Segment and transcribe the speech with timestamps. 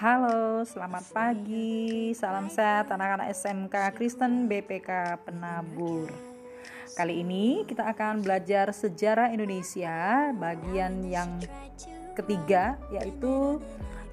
[0.00, 2.08] Halo, selamat pagi.
[2.16, 6.08] Salam sehat anak-anak SMK Kristen BPK Penabur.
[6.96, 11.36] Kali ini kita akan belajar sejarah Indonesia bagian yang
[12.16, 13.60] ketiga yaitu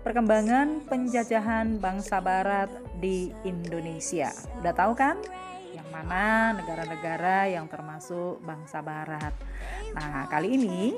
[0.03, 2.67] perkembangan penjajahan bangsa barat
[2.99, 4.35] di Indonesia.
[4.59, 5.23] Udah tahu kan?
[5.91, 9.33] Mana negara-negara yang termasuk bangsa barat.
[9.95, 10.95] Nah, kali ini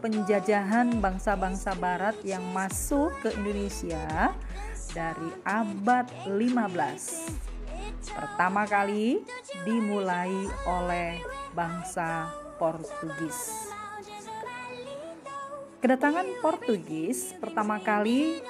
[0.00, 4.34] penjajahan bangsa-bangsa barat yang masuk ke Indonesia
[4.90, 7.50] dari abad 15.
[8.10, 9.22] Pertama kali
[9.62, 10.32] dimulai
[10.66, 11.20] oleh
[11.54, 13.70] bangsa Portugis.
[15.80, 18.44] Kedatangan Portugis pertama kali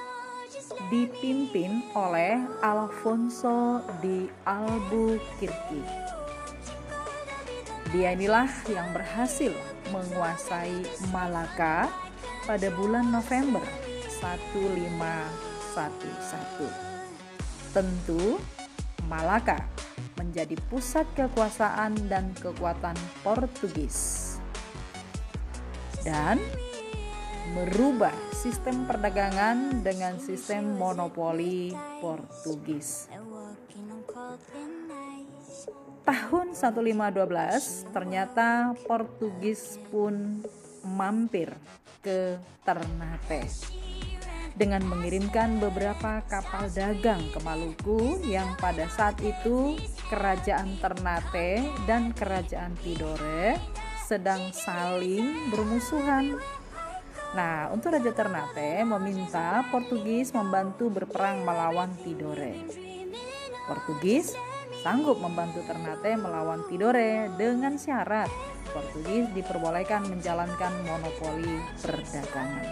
[0.91, 6.11] dipimpin oleh Alfonso de Albuquerque.
[7.91, 9.51] Dia inilah yang berhasil
[9.91, 10.79] menguasai
[11.11, 11.91] Malaka
[12.47, 13.63] pada bulan November
[14.23, 16.71] 1511.
[17.75, 18.39] Tentu
[19.11, 19.59] Malaka
[20.15, 24.39] menjadi pusat kekuasaan dan kekuatan Portugis.
[26.07, 26.39] Dan
[27.49, 33.09] merubah sistem perdagangan dengan sistem monopoli Portugis
[36.05, 40.45] tahun 1512 ternyata Portugis pun
[40.85, 41.53] mampir
[42.01, 43.45] ke Ternate
[44.57, 49.79] dengan mengirimkan beberapa kapal dagang ke Maluku yang pada saat itu
[50.11, 53.55] kerajaan Ternate dan kerajaan Tidore
[54.11, 56.35] sedang saling bermusuhan.
[57.31, 62.59] Nah, untuk Raja Ternate meminta Portugis membantu berperang melawan Tidore.
[63.71, 64.35] Portugis
[64.83, 68.27] sanggup membantu Ternate melawan Tidore dengan syarat
[68.75, 72.67] Portugis diperbolehkan menjalankan monopoli perdagangan.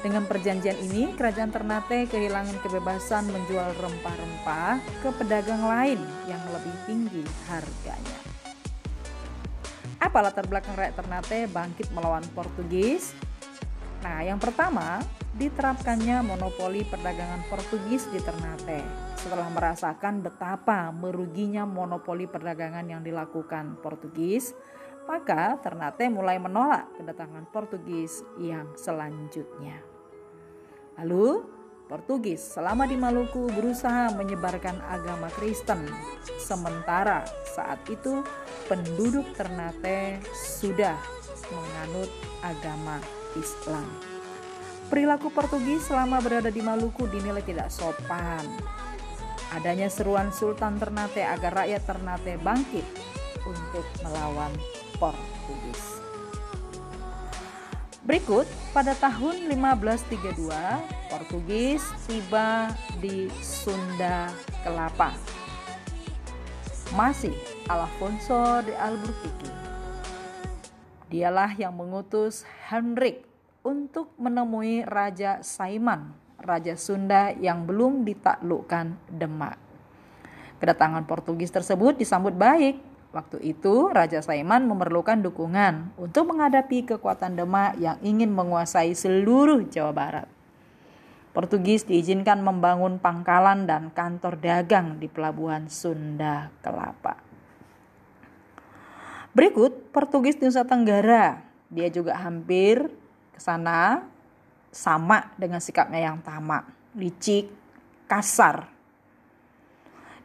[0.00, 7.20] Dengan perjanjian ini, kerajaan Ternate kehilangan kebebasan menjual rempah-rempah ke pedagang lain yang lebih tinggi
[7.44, 8.18] harganya.
[10.00, 13.12] Apa latar belakang rakyat Ternate bangkit melawan Portugis?
[14.00, 15.04] Nah, yang pertama,
[15.36, 18.80] diterapkannya monopoli perdagangan Portugis di Ternate
[19.20, 24.56] setelah merasakan betapa meruginya monopoli perdagangan yang dilakukan Portugis,
[25.04, 29.84] maka Ternate mulai menolak kedatangan Portugis yang selanjutnya.
[30.96, 31.44] Lalu,
[31.84, 35.84] Portugis selama di Maluku berusaha menyebarkan agama Kristen,
[36.40, 38.24] sementara saat itu
[38.64, 40.96] penduduk Ternate sudah
[41.50, 42.08] menganut
[42.40, 43.86] agama Islam.
[44.90, 48.42] Perilaku Portugis selama berada di Maluku dinilai tidak sopan
[49.50, 52.86] adanya seruan Sultan Ternate agar rakyat Ternate bangkit
[53.42, 54.52] untuk melawan
[54.98, 55.98] Portugis.
[58.06, 60.50] Berikut, pada tahun 1532,
[61.12, 64.32] Portugis tiba di Sunda
[64.66, 65.14] Kelapa.
[66.98, 67.34] Masih
[67.70, 69.59] Alfonso de Albuquerque.
[71.10, 73.26] Dialah yang mengutus Henrik
[73.66, 79.60] untuk menemui Raja Saiman Raja Sunda yang belum ditaklukkan Demak.
[80.60, 82.80] Kedatangan Portugis tersebut disambut baik.
[83.10, 89.92] Waktu itu Raja Saiman memerlukan dukungan untuk menghadapi kekuatan Demak yang ingin menguasai seluruh Jawa
[89.92, 90.28] Barat.
[91.30, 97.29] Portugis diizinkan membangun pangkalan dan kantor dagang di pelabuhan Sunda Kelapa.
[99.30, 101.38] Berikut Portugis Nusa Tenggara.
[101.70, 102.90] Dia juga hampir
[103.30, 104.02] ke sana
[104.74, 106.66] sama dengan sikapnya yang tamak,
[106.98, 107.46] licik,
[108.10, 108.66] kasar.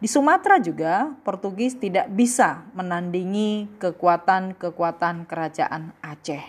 [0.02, 6.46] Di Sumatera juga Portugis tidak bisa menandingi kekuatan-kekuatan kerajaan Aceh.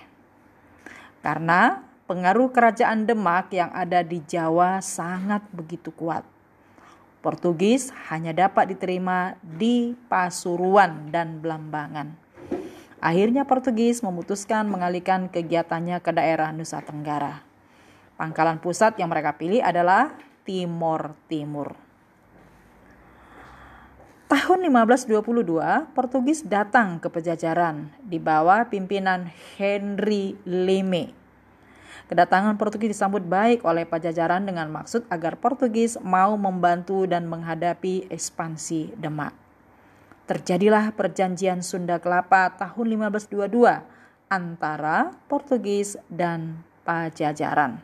[1.20, 6.24] Karena pengaruh kerajaan Demak yang ada di Jawa sangat begitu kuat.
[7.20, 12.25] Portugis hanya dapat diterima di Pasuruan dan Belambangan.
[13.06, 17.38] Akhirnya Portugis memutuskan mengalihkan kegiatannya ke daerah Nusa Tenggara.
[18.18, 20.10] Pangkalan pusat yang mereka pilih adalah
[20.42, 21.78] Timor Timur.
[24.26, 25.22] Tahun 1522,
[25.94, 31.14] Portugis datang ke Pejajaran di bawah pimpinan Henry Leme.
[32.10, 38.98] Kedatangan Portugis disambut baik oleh Pajajaran dengan maksud agar Portugis mau membantu dan menghadapi ekspansi
[38.98, 39.45] Demak.
[40.26, 43.46] Terjadilah perjanjian Sunda Kelapa tahun 1522
[44.26, 47.78] antara Portugis dan Pajajaran.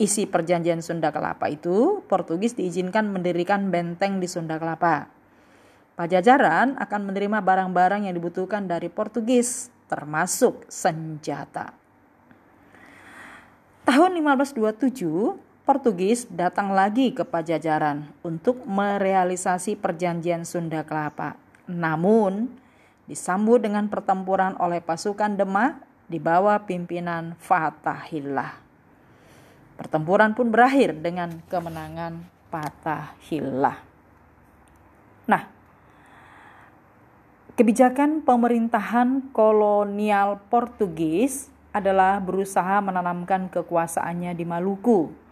[0.00, 5.12] Isi perjanjian Sunda Kelapa itu, Portugis diizinkan mendirikan benteng di Sunda Kelapa.
[6.00, 11.76] Pajajaran akan menerima barang-barang yang dibutuhkan dari Portugis, termasuk senjata.
[13.84, 21.34] Tahun 1527, Portugis datang lagi ke Pajajaran untuk merealisasi perjanjian Sunda Kelapa.
[21.66, 22.54] Namun,
[23.10, 28.62] disambut dengan pertempuran oleh pasukan Demak di bawah pimpinan Fatahillah.
[29.74, 33.82] Pertempuran pun berakhir dengan kemenangan Fatahillah.
[35.26, 35.50] Nah,
[37.58, 45.25] kebijakan pemerintahan kolonial Portugis adalah berusaha menanamkan kekuasaannya di Maluku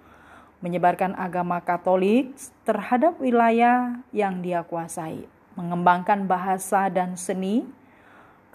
[0.64, 2.32] menyebarkan agama Katolik
[2.64, 5.28] terhadap wilayah yang dia kuasai,
[5.60, 7.68] mengembangkan bahasa dan seni,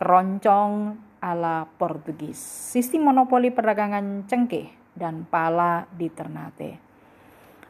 [0.02, 6.82] keroncong ala Portugis, sistem monopoli perdagangan cengkeh dan pala di Ternate.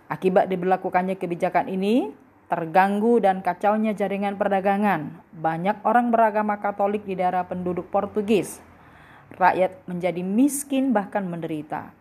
[0.08, 2.08] Akibat diberlakukannya kebijakan ini,
[2.48, 5.20] terganggu dan kacaunya jaringan perdagangan.
[5.36, 8.64] Banyak orang beragama Katolik di daerah penduduk Portugis.
[9.36, 12.00] Rakyat menjadi miskin bahkan menderita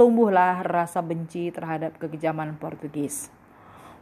[0.00, 3.28] tumbuhlah rasa benci terhadap kekejaman Portugis.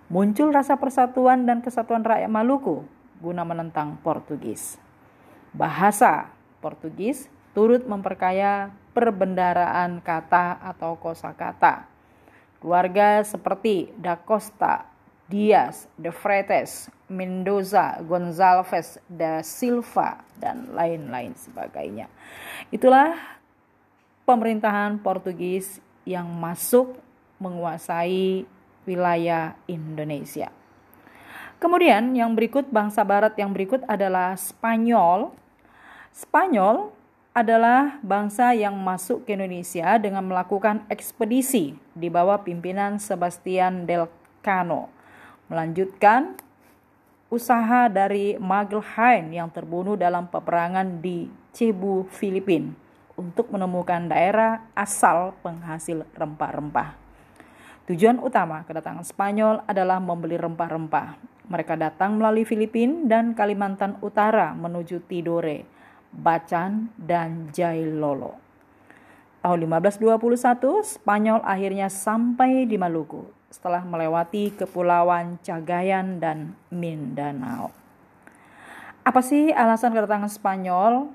[0.07, 2.87] Muncul rasa persatuan dan kesatuan rakyat Maluku
[3.19, 4.79] guna menentang Portugis.
[5.51, 6.31] Bahasa
[6.63, 11.91] Portugis turut memperkaya perbendaraan kata atau kosakata.
[12.63, 14.87] Keluarga seperti Da Costa,
[15.27, 22.07] Dias, De Freitas, Mendoza, Gonzalves, Da Silva, dan lain-lain sebagainya.
[22.71, 23.19] Itulah
[24.23, 26.97] pemerintahan Portugis yang masuk
[27.37, 28.49] menguasai
[28.89, 30.49] wilayah Indonesia.
[31.61, 35.37] Kemudian yang berikut bangsa barat yang berikut adalah Spanyol.
[36.17, 36.89] Spanyol
[37.37, 44.09] adalah bangsa yang masuk ke Indonesia dengan melakukan ekspedisi di bawah pimpinan Sebastian del
[44.41, 44.89] Cano.
[45.53, 46.41] Melanjutkan
[47.29, 52.88] usaha dari Magelhaen yang terbunuh dalam peperangan di Cebu, Filipina
[53.19, 56.95] untuk menemukan daerah asal penghasil rempah-rempah.
[57.91, 61.19] Tujuan utama kedatangan Spanyol adalah membeli rempah-rempah.
[61.51, 65.67] Mereka datang melalui Filipina dan Kalimantan Utara menuju Tidore,
[66.15, 68.39] Bacan, dan Jailolo.
[69.41, 77.73] Tahun 1521, Spanyol akhirnya sampai di Maluku setelah melewati kepulauan Cagayan dan Mindanao.
[79.09, 81.09] Apa sih alasan kedatangan Spanyol?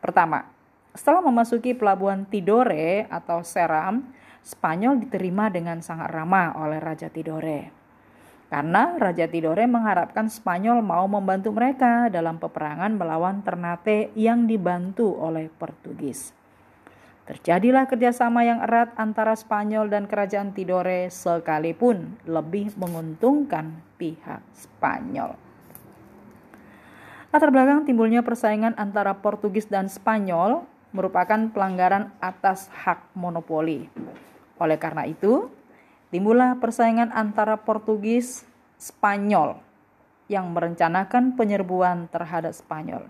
[0.00, 0.48] Pertama,
[0.96, 4.10] setelah memasuki pelabuhan Tidore atau Seram,
[4.40, 7.68] Spanyol diterima dengan sangat ramah oleh Raja Tidore.
[8.50, 15.46] Karena Raja Tidore mengharapkan Spanyol mau membantu mereka dalam peperangan melawan Ternate yang dibantu oleh
[15.46, 16.34] Portugis.
[17.30, 25.49] Terjadilah kerjasama yang erat antara Spanyol dan kerajaan Tidore sekalipun lebih menguntungkan pihak Spanyol.
[27.30, 33.86] Latar belakang timbulnya persaingan antara Portugis dan Spanyol merupakan pelanggaran atas hak monopoli.
[34.58, 35.46] Oleh karena itu,
[36.10, 38.42] timbullah persaingan antara Portugis
[38.82, 39.62] Spanyol
[40.26, 43.06] yang merencanakan penyerbuan terhadap Spanyol.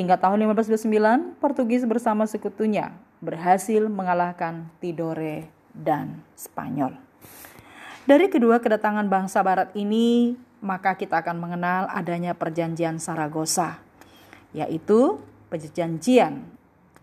[0.00, 6.96] Hingga tahun 1529, Portugis bersama sekutunya berhasil mengalahkan Tidore dan Spanyol.
[8.08, 13.80] Dari kedua kedatangan bangsa barat ini, maka kita akan mengenal adanya perjanjian Saragossa,
[14.52, 16.44] yaitu perjanjian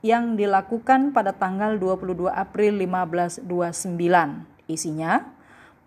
[0.06, 3.44] yang dilakukan pada tanggal 22 April 1529.
[4.70, 5.34] Isinya,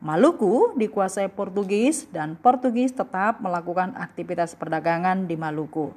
[0.01, 5.93] Maluku dikuasai Portugis dan Portugis tetap melakukan aktivitas perdagangan di Maluku.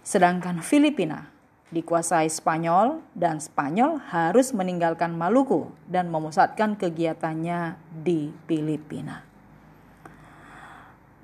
[0.00, 1.28] Sedangkan Filipina
[1.68, 9.33] dikuasai Spanyol dan Spanyol harus meninggalkan Maluku dan memusatkan kegiatannya di Filipina.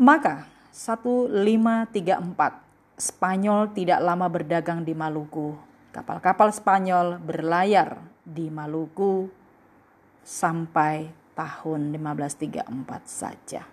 [0.01, 1.93] Maka 1534
[2.97, 5.53] Spanyol tidak lama berdagang di Maluku.
[5.93, 9.29] Kapal-kapal Spanyol berlayar di Maluku
[10.25, 12.65] sampai tahun 1534
[13.05, 13.69] saja.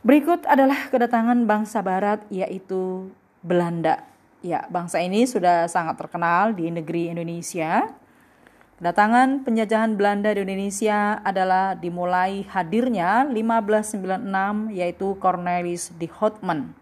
[0.00, 3.12] Berikut adalah kedatangan bangsa barat yaitu
[3.44, 4.00] Belanda.
[4.40, 7.84] Ya, bangsa ini sudah sangat terkenal di negeri Indonesia
[8.82, 16.74] Kedatangan penjajahan Belanda di Indonesia adalah dimulai hadirnya 1596 yaitu Cornelis de Houtman.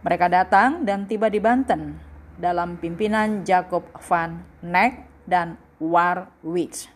[0.00, 2.00] Mereka datang dan tiba di Banten
[2.40, 6.88] dalam pimpinan Jacob van Neck dan Warwich.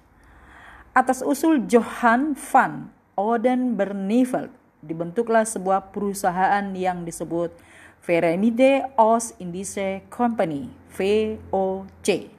[0.97, 2.89] Atas usul Johan van
[3.21, 4.49] Odenberneveld
[4.81, 7.53] dibentuklah sebuah perusahaan yang disebut
[8.01, 12.38] Verenigde Oost Indische Company VOC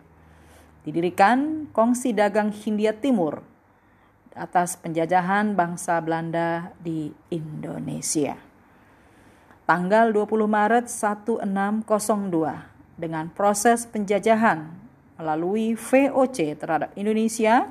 [0.84, 3.44] didirikan Kongsi Dagang Hindia Timur
[4.36, 8.40] atas penjajahan bangsa Belanda di Indonesia.
[9.68, 11.46] Tanggal 20 Maret 1602,
[12.98, 14.66] dengan proses penjajahan
[15.20, 17.70] melalui VOC terhadap Indonesia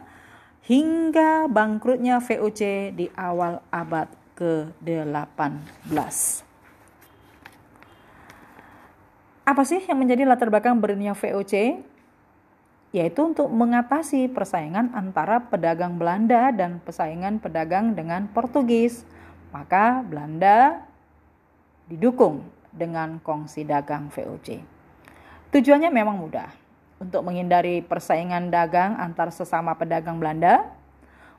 [0.68, 6.14] hingga bangkrutnya VOC di awal abad ke-18.
[9.48, 11.80] Apa sih yang menjadi latar belakang berdirinya VOC?
[12.88, 19.04] Yaitu untuk mengatasi persaingan antara pedagang Belanda dan persaingan pedagang dengan Portugis.
[19.52, 20.84] Maka Belanda
[21.88, 24.60] didukung dengan kongsi dagang VOC.
[25.48, 26.52] Tujuannya memang mudah,
[27.00, 30.68] untuk menghindari persaingan dagang antar sesama pedagang Belanda,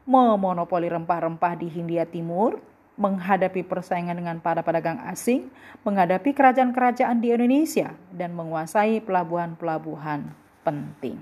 [0.10, 2.58] memonopoli rempah-rempah di Hindia Timur,
[2.98, 5.48] menghadapi persaingan dengan para pedagang asing,
[5.86, 10.34] menghadapi kerajaan-kerajaan di Indonesia, dan menguasai pelabuhan-pelabuhan
[10.65, 11.22] penting.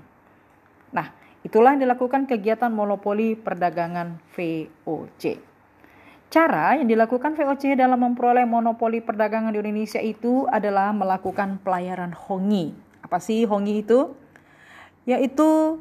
[0.92, 1.12] Nah,
[1.44, 5.38] itulah yang dilakukan kegiatan monopoli perdagangan VOC.
[6.28, 12.76] Cara yang dilakukan VOC dalam memperoleh monopoli perdagangan di Indonesia itu adalah melakukan pelayaran hongi.
[13.00, 14.12] Apa sih hongi itu?
[15.08, 15.80] Yaitu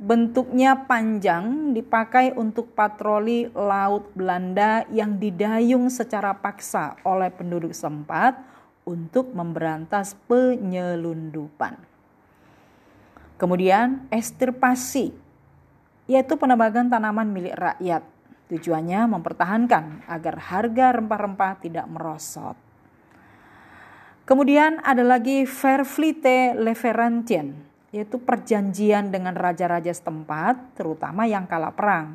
[0.00, 8.40] bentuknya panjang dipakai untuk patroli laut Belanda yang didayung secara paksa oleh penduduk sempat
[8.88, 11.91] untuk memberantas penyelundupan.
[13.42, 15.10] Kemudian estirpasi
[16.06, 18.06] yaitu penebangan tanaman milik rakyat.
[18.54, 22.54] Tujuannya mempertahankan agar harga rempah-rempah tidak merosot.
[24.22, 32.14] Kemudian ada lagi Verflite Leverantien yaitu perjanjian dengan raja-raja setempat, terutama yang kalah perang.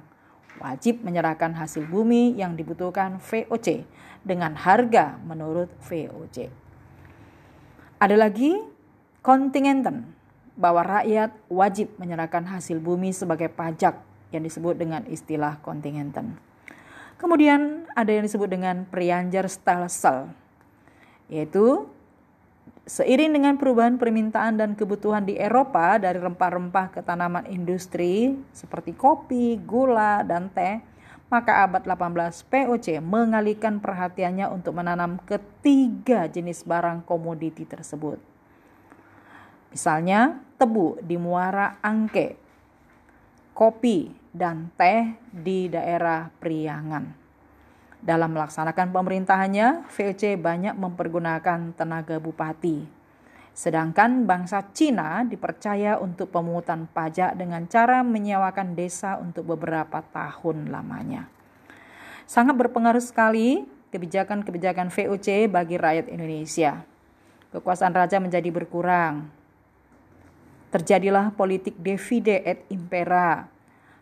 [0.63, 3.83] Wajib menyerahkan hasil bumi yang dibutuhkan VOC
[4.23, 6.49] dengan harga menurut VOC.
[7.99, 8.57] Ada lagi
[9.21, 10.16] kontingenten
[10.57, 14.01] bahwa rakyat wajib menyerahkan hasil bumi sebagai pajak
[14.33, 16.35] yang disebut dengan istilah kontingenten.
[17.21, 20.33] Kemudian ada yang disebut dengan prianjar stelsel,
[21.29, 21.87] yaitu
[22.87, 29.59] Seiring dengan perubahan permintaan dan kebutuhan di Eropa dari rempah-rempah ke tanaman industri seperti kopi,
[29.59, 30.79] gula, dan teh,
[31.27, 38.36] maka abad 18 POC mengalihkan perhatiannya untuk menanam ketiga jenis barang komoditi tersebut.
[39.71, 42.39] Misalnya tebu di Muara Angke,
[43.53, 47.27] kopi dan teh di daerah Priangan.
[47.97, 52.85] Dalam melaksanakan pemerintahannya, VOC banyak mempergunakan tenaga bupati.
[53.57, 61.25] Sedangkan bangsa Cina dipercaya untuk pemungutan pajak dengan cara menyewakan desa untuk beberapa tahun lamanya.
[62.29, 66.85] Sangat berpengaruh sekali kebijakan-kebijakan VOC bagi rakyat Indonesia.
[67.49, 69.36] Kekuasaan raja menjadi berkurang.
[70.67, 73.47] Terjadilah politik divide et impera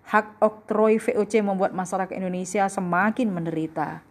[0.05, 4.05] hak oktroi VOC membuat masyarakat Indonesia semakin menderita.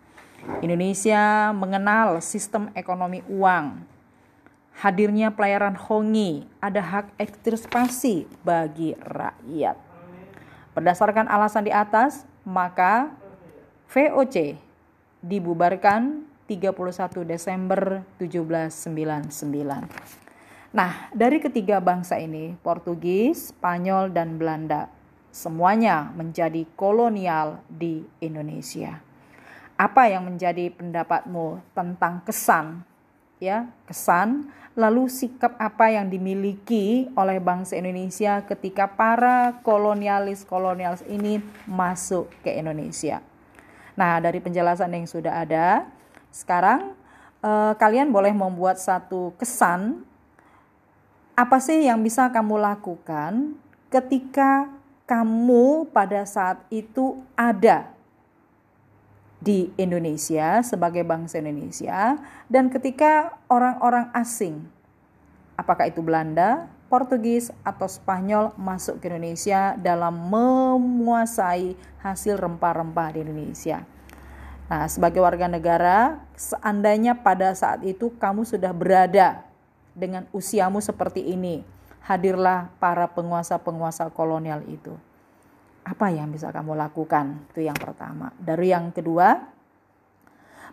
[0.61, 3.81] Indonesia mengenal sistem ekonomi uang.
[4.75, 9.79] Hadirnya pelayaran hongi, ada hak ekstirpasi bagi rakyat.
[10.75, 13.15] Berdasarkan alasan di atas, maka
[13.87, 14.59] VOC
[15.23, 16.75] dibubarkan 31
[17.23, 20.24] Desember 1799.
[20.75, 24.91] Nah, dari ketiga bangsa ini, Portugis, Spanyol, dan Belanda,
[25.31, 28.99] semuanya menjadi kolonial di Indonesia.
[29.79, 32.83] Apa yang menjadi pendapatmu tentang kesan
[33.39, 41.39] ya, kesan lalu sikap apa yang dimiliki oleh bangsa Indonesia ketika para kolonialis-kolonialis ini
[41.71, 43.23] masuk ke Indonesia.
[43.95, 45.87] Nah, dari penjelasan yang sudah ada,
[46.35, 46.99] sekarang
[47.47, 50.03] eh, kalian boleh membuat satu kesan
[51.35, 53.59] apa sih yang bisa kamu lakukan
[53.91, 54.71] ketika
[55.05, 57.91] kamu pada saat itu ada
[59.43, 62.17] di Indonesia sebagai bangsa Indonesia
[62.49, 64.65] dan ketika orang-orang asing
[65.59, 73.83] apakah itu Belanda, Portugis atau Spanyol masuk ke Indonesia dalam menguasai hasil rempah-rempah di Indonesia.
[74.71, 79.45] Nah, sebagai warga negara, seandainya pada saat itu kamu sudah berada
[79.95, 81.63] dengan usiamu seperti ini,
[82.05, 84.93] hadirlah para penguasa-penguasa kolonial itu.
[85.87, 87.47] Apa yang bisa kamu lakukan?
[87.55, 88.35] Itu yang pertama.
[88.37, 89.41] Dari yang kedua,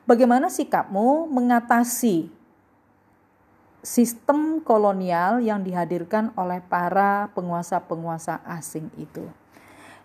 [0.03, 2.31] bagaimana sikapmu mengatasi
[3.85, 9.29] sistem kolonial yang dihadirkan oleh para penguasa-penguasa asing itu?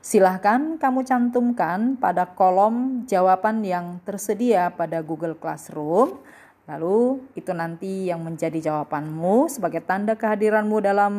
[0.07, 6.23] Silahkan kamu cantumkan pada kolom jawaban yang tersedia pada Google Classroom
[6.67, 11.15] Lalu itu nanti yang menjadi jawabanmu sebagai tanda kehadiranmu dalam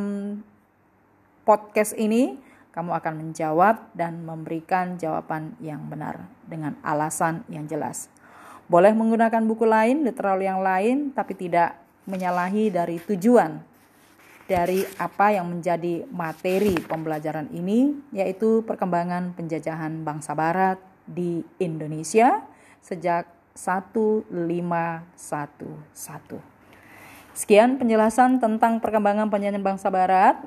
[1.48, 2.36] podcast ini,
[2.76, 8.12] kamu akan menjawab dan memberikan jawaban yang benar dengan alasan yang jelas.
[8.68, 13.64] Boleh menggunakan buku lain, literal yang lain, tapi tidak menyalahi dari tujuan
[14.48, 22.44] dari apa yang menjadi materi pembelajaran ini, yaitu perkembangan penjajahan bangsa Barat di Indonesia
[22.80, 25.10] sejak 1511.
[27.34, 30.38] Sekian penjelasan tentang perkembangan penjajahan bangsa Barat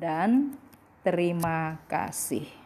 [0.00, 0.56] dan
[1.04, 2.61] terima kasih.